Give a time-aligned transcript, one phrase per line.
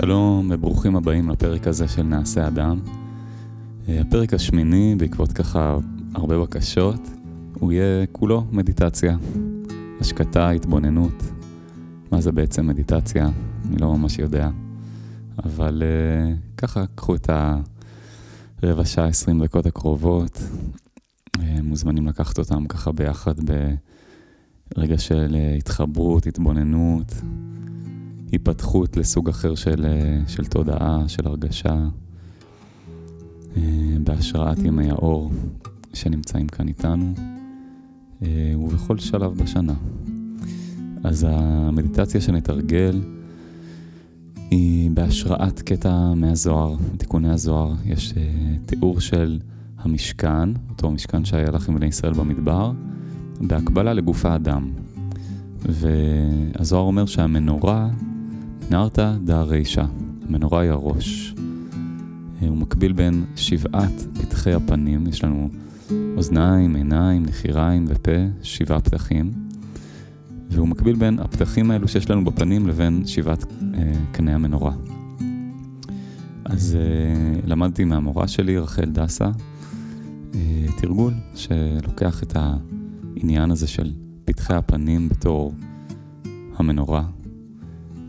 [0.00, 2.80] שלום וברוכים הבאים לפרק הזה של נעשה אדם.
[3.88, 5.76] אה, הפרק השמיני, בעקבות ככה
[6.14, 7.00] הרבה בקשות,
[7.60, 9.16] הוא יהיה כולו מדיטציה.
[10.00, 11.22] השקטה, התבוננות.
[12.12, 13.28] מה זה בעצם מדיטציה?
[13.68, 14.50] אני לא ממש יודע.
[15.44, 17.30] אבל uh, ככה, קחו את
[18.62, 20.42] הרבע שעה, עשרים דקות הקרובות.
[21.36, 23.34] Uh, מוזמנים לקחת אותם ככה ביחד
[24.76, 27.14] ברגע של התחברות, התבוננות,
[28.32, 31.88] היפתחות לסוג אחר של, uh, של תודעה, של הרגשה,
[33.54, 33.58] uh,
[34.04, 35.30] בהשראת ימי האור
[35.94, 37.14] שנמצאים כאן איתנו,
[38.20, 38.24] uh,
[38.58, 39.74] ובכל שלב בשנה.
[41.04, 43.02] אז המדיטציה שנתרגל
[44.50, 47.74] היא בהשראת קטע מהזוהר, תיקוני הזוהר.
[47.84, 48.14] יש
[48.66, 49.38] תיאור של
[49.78, 52.72] המשכן, אותו משכן שהיה לכם בני ישראל במדבר,
[53.40, 54.70] בהקבלה לגוף האדם.
[55.62, 57.90] והזוהר אומר שהמנורה,
[58.70, 59.84] נרתא דה רישא,
[60.28, 61.34] המנורה היא הראש.
[61.36, 65.48] Uh, הוא מקביל בין שבעת פתחי הפנים, יש לנו
[66.16, 68.10] אוזניים, עיניים, נחיריים ופה,
[68.42, 69.30] שבעה פתחים.
[70.50, 74.72] והוא מקביל בין הפתחים האלו שיש לנו בפנים לבין שבעת אה, קני המנורה.
[76.44, 79.30] אז אה, למדתי מהמורה שלי, רחל דסה,
[80.34, 83.92] אה, תרגול שלוקח את העניין הזה של
[84.24, 85.52] פתחי הפנים בתור
[86.56, 87.15] המנורה.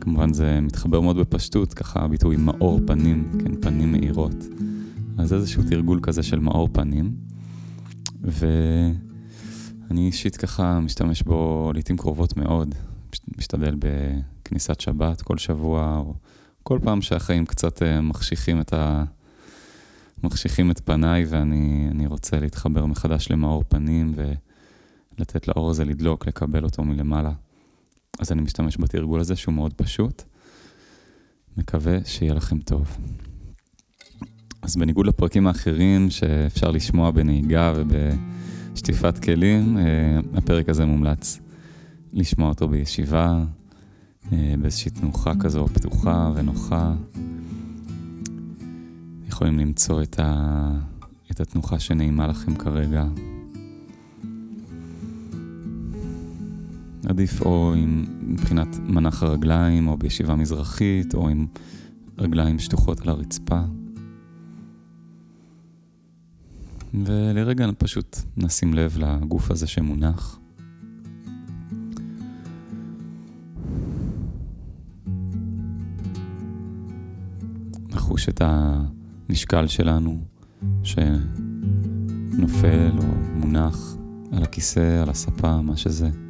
[0.07, 4.35] כמובן זה מתחבר מאוד בפשטות, ככה הביטוי מאור פנים, כן, פנים מאירות.
[5.17, 7.15] אז איזשהו תרגול כזה של מאור פנים.
[8.23, 8.47] ו...
[9.91, 12.75] אני אישית ככה משתמש בו לעיתים קרובות מאוד.
[13.37, 16.13] משתדל בכניסת שבת כל שבוע, או
[16.63, 19.03] כל פעם שהחיים קצת אה, מחשיכים את, ה...
[20.23, 24.13] מחשיכים את פניי ואני רוצה להתחבר מחדש למאור פנים
[25.17, 27.31] ולתת לאור הזה לדלוק, לקבל אותו מלמעלה.
[28.19, 30.23] אז אני משתמש בתרגול הזה שהוא מאוד פשוט.
[31.57, 32.97] מקווה שיהיה לכם טוב.
[34.61, 37.91] אז בניגוד לפרקים האחרים שאפשר לשמוע בנהיגה וב...
[38.77, 41.39] שטיפת כלים, אה, הפרק הזה מומלץ
[42.13, 43.43] לשמוע אותו בישיבה,
[44.31, 46.93] אה, באיזושהי תנוחה כזו פתוחה ונוחה.
[49.27, 50.71] יכולים למצוא את, ה...
[51.31, 53.05] את התנוחה שנעימה לכם כרגע.
[57.09, 61.47] עדיף או עם, מבחינת מנח הרגליים, או בישיבה מזרחית, או עם
[62.17, 63.61] רגליים שטוחות על הרצפה.
[66.93, 70.39] ולרגע פשוט נשים לב לגוף הזה שמונח.
[77.89, 80.21] נחוש את המשקל שלנו
[80.83, 81.07] שנופל
[82.97, 83.03] או
[83.35, 83.95] מונח
[84.31, 86.26] על הכיסא, על הספה, מה שזה.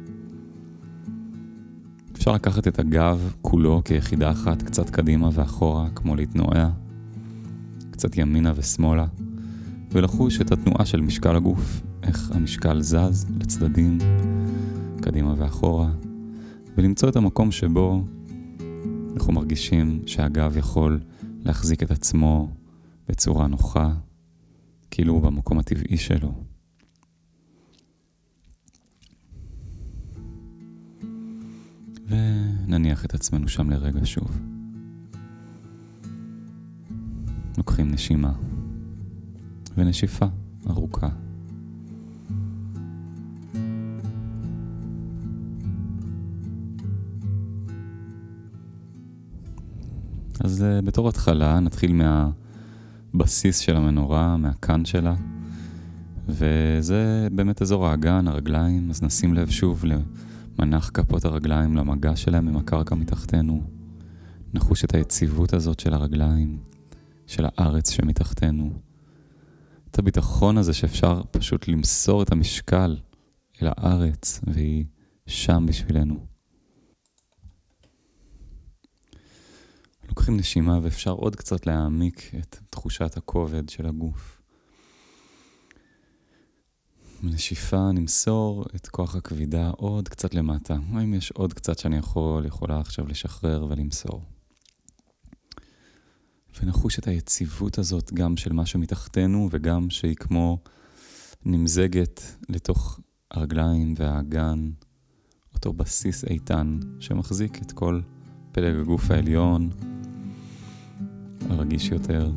[2.28, 6.70] אפשר לקחת את הגב כולו כיחידה אחת, קצת קדימה ואחורה, כמו להתנועע,
[7.90, 9.06] קצת ימינה ושמאלה.
[9.92, 13.98] ולחוש את התנועה של משקל הגוף, איך המשקל זז לצדדים,
[15.00, 15.90] קדימה ואחורה,
[16.76, 18.04] ולמצוא את המקום שבו
[19.14, 21.00] אנחנו מרגישים שהגב יכול
[21.44, 22.50] להחזיק את עצמו
[23.08, 23.92] בצורה נוחה,
[24.90, 26.47] כאילו הוא במקום הטבעי שלו.
[32.08, 34.40] ונניח את עצמנו שם לרגע שוב.
[37.58, 38.32] לוקחים נשימה.
[39.76, 40.26] ונשיפה
[40.70, 41.08] ארוכה.
[50.40, 51.92] אז uh, בתור התחלה נתחיל
[53.14, 55.14] מהבסיס של המנורה, מהקן שלה,
[56.28, 59.84] וזה באמת אזור האגן, הרגליים, אז נשים לב שוב
[60.58, 63.62] למנח כפות הרגליים, למגע שלהם עם הקרקע מתחתנו.
[64.54, 66.58] נחוש את היציבות הזאת של הרגליים,
[67.26, 68.72] של הארץ שמתחתנו.
[69.90, 72.96] את הביטחון הזה שאפשר פשוט למסור את המשקל
[73.62, 74.84] אל הארץ, והיא
[75.26, 76.26] שם בשבילנו.
[80.08, 84.37] לוקחים נשימה ואפשר עוד קצת להעמיק את תחושת הכובד של הגוף.
[87.22, 90.76] בנשיפה נמסור את כוח הכבידה עוד קצת למטה.
[90.92, 94.22] האם יש עוד קצת שאני יכול, יכולה עכשיו לשחרר ולמסור?
[96.60, 100.58] ונחוש את היציבות הזאת גם של מה שמתחתנו וגם שהיא כמו
[101.44, 103.00] נמזגת לתוך
[103.30, 104.70] הרגליים והאגן,
[105.54, 108.00] אותו בסיס איתן שמחזיק את כל
[108.52, 109.70] פלג הגוף העליון,
[111.50, 112.30] הרגיש יותר.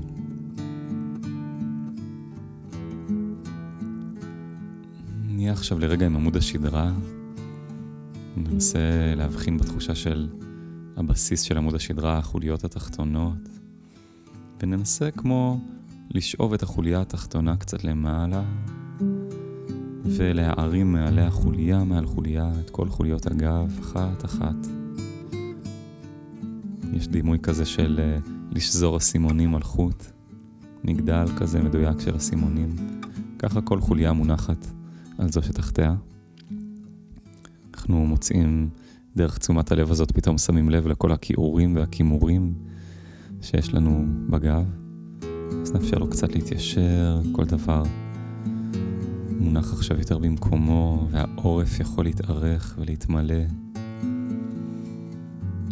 [5.42, 6.92] נהיה עכשיו לרגע עם עמוד השדרה,
[8.38, 8.80] ננסה
[9.16, 10.30] להבחין בתחושה של
[10.98, 13.50] הבסיס של עמוד השדרה, החוליות התחתונות,
[14.60, 15.60] וננסה כמו
[16.12, 18.44] לשאוב את החוליה התחתונה קצת למעלה,
[20.06, 24.68] ולהערים מעליה חוליה מעל חוליה, את כל חוליות הגב, אחת אחת.
[26.94, 30.06] יש דימוי כזה של uh, לשזור אסימונים על חוט,
[30.84, 32.76] מגדל כזה מדויק של אסימונים.
[33.40, 34.81] ככה כל חוליה מונחת
[35.22, 35.96] על זו שתחתיה.
[37.74, 38.70] אנחנו מוצאים
[39.16, 42.54] דרך תשומת הלב הזאת, פתאום שמים לב לכל הכיעורים והכימורים
[43.42, 44.64] שיש לנו בגב.
[45.62, 47.84] אז נאפשר לו קצת להתיישר, כל דבר
[49.40, 53.44] מונח עכשיו יותר במקומו, והעורף יכול להתארך ולהתמלא.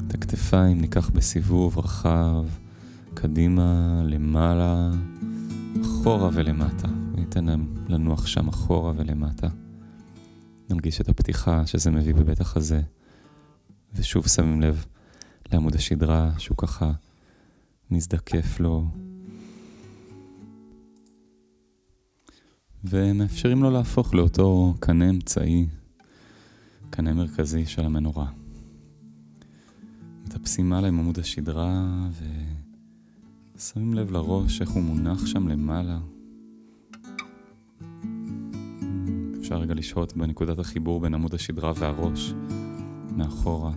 [0.07, 2.45] את הכתפיים ניקח בסיבוב רחב,
[3.13, 4.91] קדימה, למעלה,
[5.81, 6.98] אחורה ולמטה.
[7.29, 9.47] ניתן להם לנוח שם אחורה ולמטה.
[10.69, 12.81] נרגיש את הפתיחה שזה מביא בבית החזה.
[13.93, 14.85] ושוב שמים לב
[15.51, 16.91] לעמוד השדרה שהוא ככה
[17.91, 18.87] מזדקף לו.
[22.83, 25.67] ומאפשרים לו להפוך לאותו קנה אמצעי,
[26.89, 28.27] קנה מרכזי של המנורה.
[30.25, 31.85] מטפסים מעלה עם עמוד השדרה
[33.55, 35.99] ושמים לב לראש, איך הוא מונח שם למעלה.
[39.49, 42.33] אפשר רגע לשהות בנקודת החיבור בין עמוד השדרה והראש,
[43.15, 43.71] מאחורה.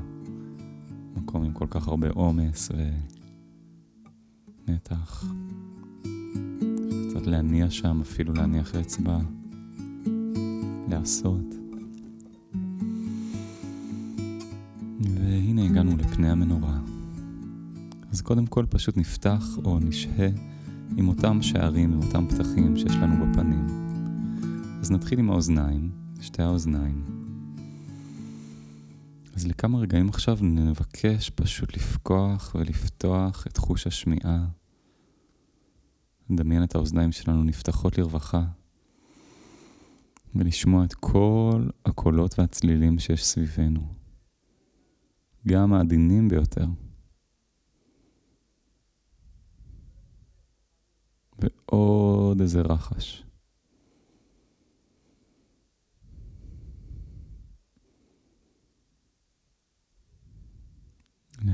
[1.16, 2.70] מקום עם כל כך הרבה עומס
[4.68, 5.24] ומתח.
[7.08, 9.18] קצת להניע שם, אפילו להניח אצבע,
[10.88, 11.54] לעשות.
[15.00, 16.78] והנה הגענו לפני המנורה.
[18.10, 20.28] אז קודם כל פשוט נפתח או נשהה
[20.96, 23.91] עם אותם שערים, עם אותם פתחים שיש לנו בפנים.
[24.82, 25.90] אז נתחיל עם האוזניים,
[26.20, 27.04] שתי האוזניים.
[29.34, 34.46] אז לכמה רגעים עכשיו נבקש פשוט לפקוח ולפתוח את חוש השמיעה.
[36.30, 38.44] נדמיין את האוזניים שלנו נפתחות לרווחה,
[40.34, 43.94] ולשמוע את כל הקולות והצלילים שיש סביבנו,
[45.48, 46.66] גם העדינים ביותר.
[51.38, 53.24] ועוד איזה רחש.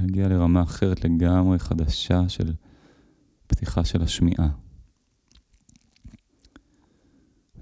[0.08, 2.52] להגיע לרמה אחרת לגמרי חדשה של
[3.46, 4.48] פתיחה של השמיעה.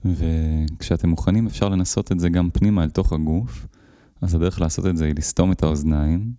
[0.04, 3.66] וכשאתם מוכנים אפשר לנסות את זה גם פנימה אל תוך הגוף,
[4.20, 6.32] אז הדרך לעשות את זה היא לסתום את האוזניים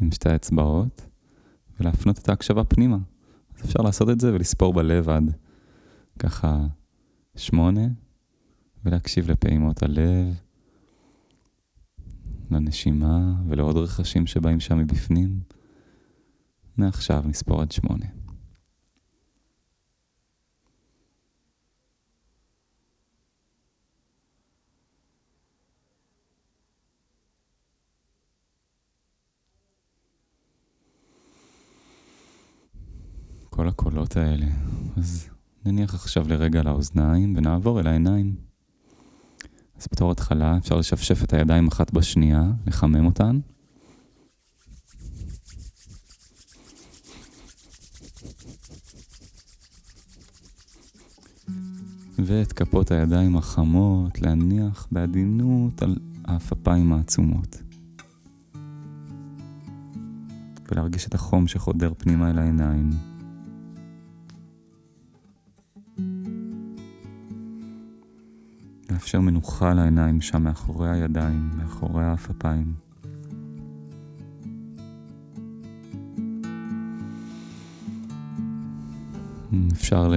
[0.00, 1.06] עם שתי האצבעות
[1.80, 2.98] ולהפנות את ההקשבה פנימה.
[3.56, 5.32] אז אפשר לעשות את זה ולספור בלב עד
[6.18, 6.66] ככה
[7.36, 7.86] שמונה
[8.84, 10.40] ולהקשיב לפעימות הלב.
[12.50, 15.40] לנשימה ולעוד רכשים שבאים שם מבפנים.
[16.76, 18.06] מעכשיו נספור עד שמונה.
[33.50, 34.46] כל הקולות האלה.
[34.96, 35.28] אז
[35.64, 38.49] נניח עכשיו לרגע לאוזניים ונעבור אל העיניים.
[39.80, 43.40] אז בתור התחלה אפשר לשפשף את הידיים אחת בשנייה, לחמם אותן.
[52.18, 57.56] ואת כפות הידיים החמות להניח בעדינות על האפפיים העצומות.
[60.70, 63.09] ולהרגיש את החום שחודר פנימה אל העיניים.
[69.10, 72.72] לאפשר מנוחה לעיניים שם מאחורי הידיים, מאחורי האפפיים.
[79.72, 80.14] אפשר ל...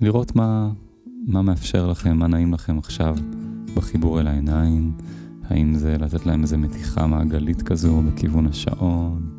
[0.00, 0.70] לראות מה,
[1.26, 3.16] מה מאפשר לכם, מה נעים לכם עכשיו
[3.74, 4.92] בחיבור אל העיניים,
[5.44, 9.38] האם זה לתת להם איזה מתיחה מעגלית כזו בכיוון השעון,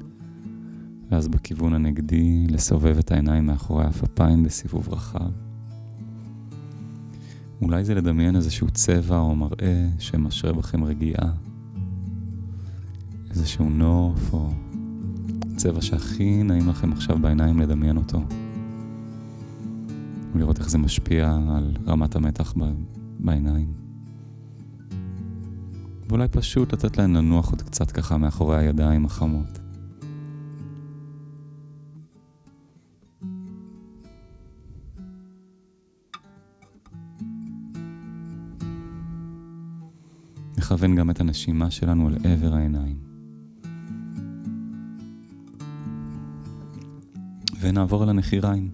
[1.11, 5.52] ואז בכיוון הנגדי לסובב את העיניים מאחורי האפפיים בסיבוב רחב.
[7.63, 11.31] אולי זה לדמיין איזשהו צבע או מראה שמשרה בכם רגיעה.
[13.29, 14.49] איזשהו נוף או
[15.55, 18.21] צבע שהכי נעים לכם עכשיו בעיניים לדמיין אותו.
[20.33, 22.53] ולראות איך זה משפיע על רמת המתח
[23.19, 23.73] בעיניים.
[26.09, 29.62] ואולי פשוט לתת להן לנוח עוד קצת ככה מאחורי הידיים החמות.
[40.73, 42.97] לכוון גם את הנשימה שלנו אל עבר העיניים.
[47.59, 48.71] ונעבור אל הנחיריים.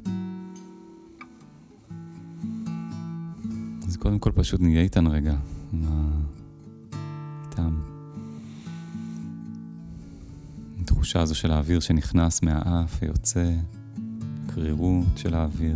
[3.88, 5.36] אז קודם כל פשוט נהיה איתן רגע,
[5.72, 5.89] מה...
[5.89, 6.98] ה...
[7.44, 7.79] איתם.
[10.82, 13.51] התחושה הזו של האוויר שנכנס מהאף ויוצא,
[14.48, 15.75] קרירות של האוויר.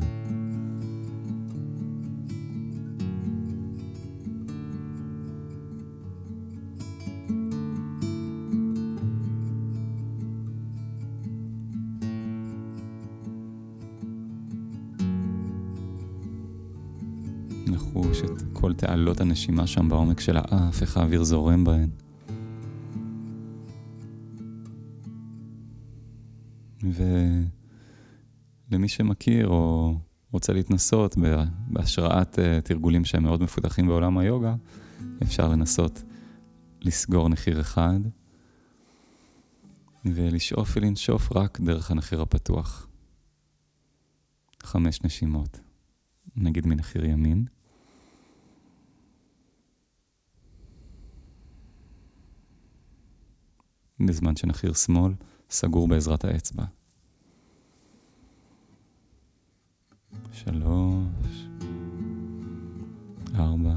[18.93, 21.89] תעלות הנשימה שם בעומק של האף, איך האוויר זורם בהן.
[28.69, 29.95] ולמי שמכיר או
[30.31, 31.15] רוצה להתנסות
[31.67, 34.55] בהשראת אה, תרגולים שהם מאוד מפותחים בעולם היוגה,
[35.23, 36.03] אפשר לנסות
[36.81, 38.00] לסגור נחיר אחד
[40.05, 42.88] ולשאוף ולנשוף רק דרך הנחיר הפתוח.
[44.63, 45.59] חמש נשימות,
[46.35, 47.45] נגיד מנחיר ימין.
[54.05, 55.13] בזמן שנחיר שמאל
[55.50, 56.63] סגור בעזרת האצבע.
[60.31, 61.48] שלוש,
[63.36, 63.75] ארבע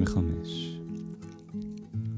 [0.00, 0.78] וחמש.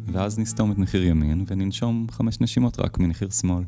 [0.07, 3.64] ואז נסתום את נחיר ימין וננשום חמש נשימות רק מנחיר שמאל.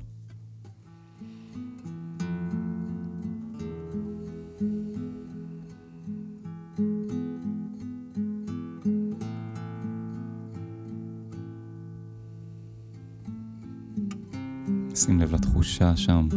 [15.56, 16.28] לתחושה שם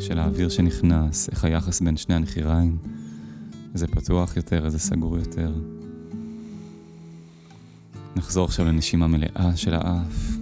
[0.00, 2.78] של האוויר שנכנס, איך היחס בין שני הנחיריים,
[3.74, 5.52] איזה פתוח יותר, איזה סגור יותר.
[8.16, 10.36] נחזור עכשיו לנשימה מלאה של האף.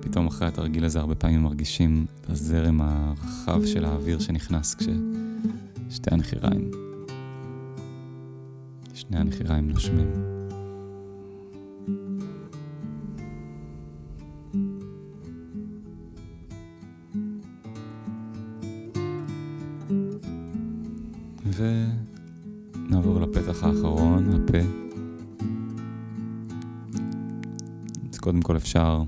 [0.00, 6.70] פתאום אחרי התרגיל הזה הרבה פעמים מרגישים את הזרם הרחב של האוויר שנכנס כששתי הנחיריים,
[8.94, 10.37] שני הנחיריים נושמים.
[28.68, 29.02] אפשר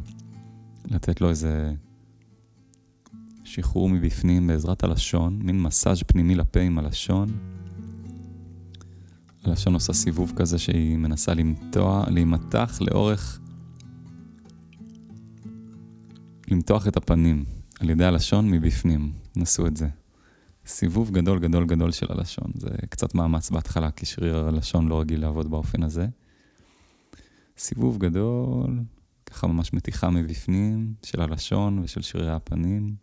[0.91, 1.73] לתת לו איזה
[3.45, 7.29] שחרור מבפנים בעזרת הלשון, מין מסאז' פנימי לפה עם הלשון.
[9.45, 13.41] הלשון עושה סיבוב כזה שהיא מנסה למתוח, להימתח לאורך,
[16.49, 17.45] למתוח את הפנים
[17.81, 19.13] על ידי הלשון מבפנים.
[19.37, 19.89] נסו את זה.
[20.67, 22.53] סיבוב גדול גדול גדול של הלשון.
[22.55, 26.07] זה קצת מאמץ בהתחלה, כי שריר הלשון לא רגיל לעבוד באופן הזה.
[27.59, 28.79] סיבוב גדול,
[29.31, 32.97] ככה ממש מתיחה מבפנים של הלשון ושל שרירי הפנים.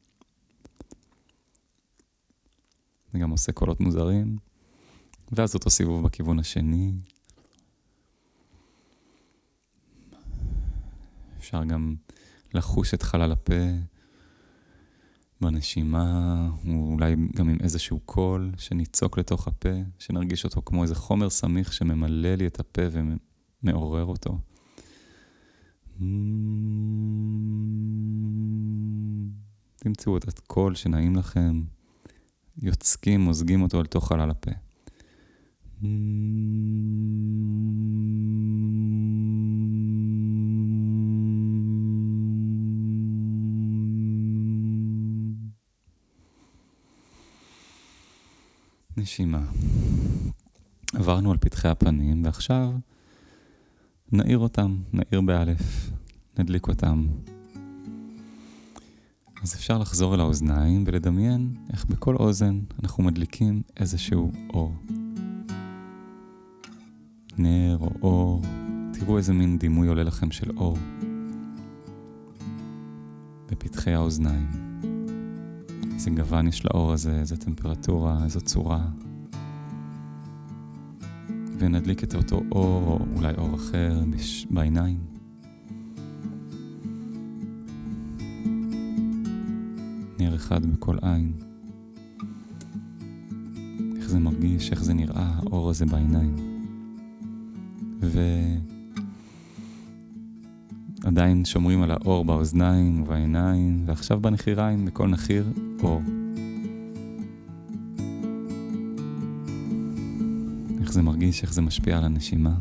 [3.13, 4.37] זה גם עושה קולות מוזרים.
[5.31, 6.93] ואז אותו סיבוב בכיוון השני.
[11.37, 11.95] אפשר גם
[12.53, 13.53] לחוש את חלל הפה.
[15.41, 19.69] בנשימה, אולי גם עם איזשהו קול שניצוק לתוך הפה,
[19.99, 24.39] שנרגיש אותו כמו איזה חומר סמיך שממלא לי את הפה ומעורר אותו.
[29.75, 31.61] תמצאו את הקול שנעים לכם,
[32.61, 34.51] יוצקים, מוזגים אותו אל תוך חלל הפה.
[48.97, 49.45] נשימה.
[50.93, 52.71] עברנו על פתחי הפנים, ועכשיו
[54.11, 55.91] נאיר אותם, נאיר באלף,
[56.39, 57.07] נדליק אותם.
[59.43, 64.73] אז אפשר לחזור אל האוזניים ולדמיין איך בכל אוזן אנחנו מדליקים איזשהו אור.
[67.37, 68.41] נר או אור,
[68.93, 70.77] תראו איזה מין דימוי עולה לכם של אור
[73.51, 74.47] בפתחי האוזניים.
[75.93, 78.87] איזה גוון יש לאור הזה, איזה טמפרטורה, איזו צורה.
[81.59, 84.47] ונדליק את אותו אור, או אולי אור אחר, בש...
[84.49, 84.97] בעיניים.
[90.19, 91.33] נר אחד בכל עין.
[93.97, 96.35] איך זה מרגיש, איך זה נראה, האור הזה בעיניים.
[98.01, 98.19] ו...
[101.03, 105.45] עדיין שומרים על האור באוזניים ובעיניים, ועכשיו בנחיריים, בכל נחיר,
[105.83, 106.01] אור.
[110.97, 112.55] זה מרגיש, איך זה משפיע על הנשימה.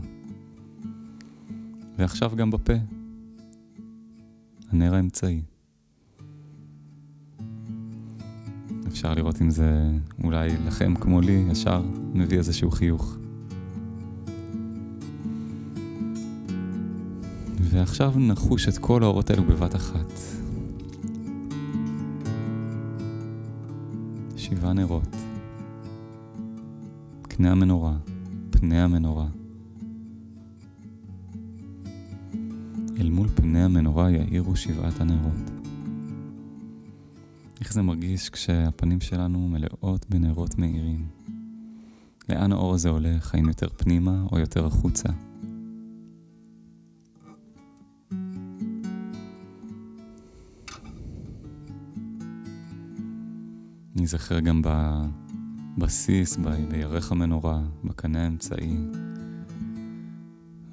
[1.98, 2.72] ועכשיו גם בפה,
[4.70, 5.42] הנר האמצעי.
[8.86, 9.90] אפשר לראות אם זה
[10.24, 11.82] אולי לכם כמו לי, ישר
[12.14, 13.16] מביא איזשהו חיוך.
[17.60, 20.12] ועכשיו נחוש את כל האורות האלו בבת אחת.
[24.36, 25.16] שבעה נרות.
[27.22, 27.96] קנה המנורה,
[28.68, 29.26] פני המנורה.
[33.00, 35.50] אל מול פני המנורה יאירו שבעת הנרות.
[37.60, 41.08] איך זה מרגיש כשהפנים שלנו מלאות בנרות מאירים?
[42.28, 43.34] לאן האור הזה הולך?
[43.34, 45.08] האם יותר פנימה או יותר החוצה?
[53.94, 54.62] ניזכר גם
[55.78, 56.36] בבסיס,
[56.70, 58.76] בירך המנורה, בקנה האמצעי,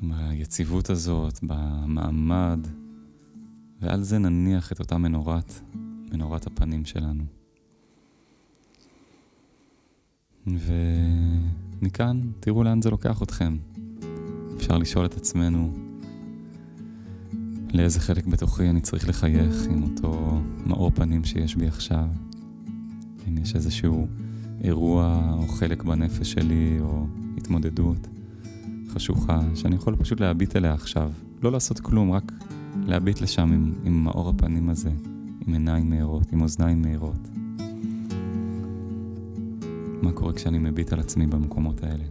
[0.01, 2.67] ביציבות הזאת, במעמד,
[3.81, 5.53] ועל זה נניח את אותה מנורת,
[6.11, 7.23] מנורת הפנים שלנו.
[10.47, 13.57] ומכאן, תראו לאן זה לוקח אתכם.
[14.57, 15.73] אפשר לשאול את עצמנו,
[17.73, 22.07] לאיזה חלק בתוכי אני צריך לחייך עם אותו מאור פנים שיש בי עכשיו.
[23.27, 24.07] אם יש איזשהו
[24.63, 27.05] אירוע או חלק בנפש שלי או
[27.37, 28.07] התמודדות
[28.89, 31.11] חשוכה, שאני יכול פשוט להביט אליה עכשיו.
[31.41, 32.31] לא לעשות כלום, רק
[32.85, 34.91] להביט לשם עם, עם מאור הפנים הזה,
[35.47, 37.29] עם עיניים מהירות, עם אוזניים מהירות.
[40.01, 42.03] מה קורה כשאני מביט על עצמי במקומות האלה?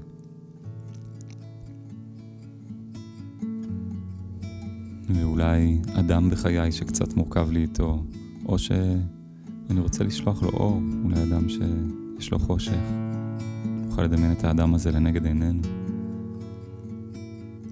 [5.09, 8.05] ואולי אדם בחיי שקצת מורכב לי איתו,
[8.47, 8.71] או ש...
[9.71, 11.49] אני רוצה לשלוח לו אור, אולי אדם
[12.23, 12.81] שיש לו חושך.
[13.87, 15.63] נוכל לדמיין את האדם הזה לנגד עינינו.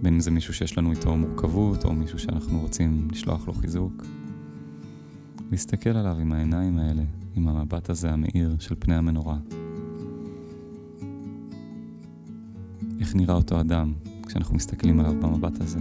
[0.03, 4.05] בין אם זה מישהו שיש לנו איתו מורכבות, או מישהו שאנחנו רוצים לשלוח לו חיזוק.
[5.51, 7.03] להסתכל עליו עם העיניים האלה,
[7.37, 9.37] עם המבט הזה המאיר של פני המנורה.
[13.01, 13.93] איך נראה אותו אדם
[14.27, 15.79] כשאנחנו מסתכלים עליו במבט הזה?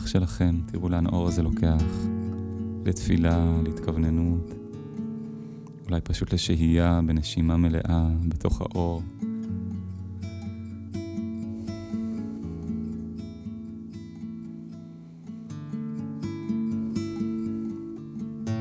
[0.00, 1.82] בדרך שלכם, תראו לאן האור הזה לוקח.
[2.84, 4.54] לתפילה, להתכווננות,
[5.88, 9.02] אולי פשוט לשהייה בנשימה מלאה בתוך האור.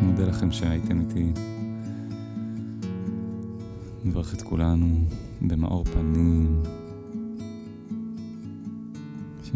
[0.02, 1.32] מודה לכם שהייתם איתי.
[4.06, 5.06] מברך את כולנו
[5.42, 6.62] במאור פנים.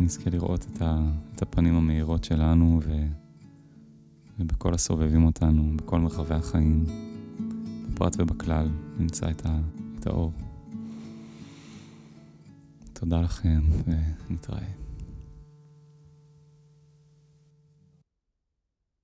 [0.03, 2.91] שנזכה לראות את, ה, את הפנים המאירות שלנו ו,
[4.39, 6.85] ובכל הסובבים אותנו, בכל מרחבי החיים,
[7.89, 9.59] בפרט ובכלל, נמצא את, ה,
[9.99, 10.31] את האור.
[12.93, 13.61] תודה לכם
[14.29, 14.67] ונתראה.